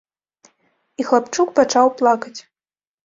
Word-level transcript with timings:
І 1.03 1.05
хлапчук 1.09 1.47
пачаў 1.63 1.93
плакаць. 2.01 2.37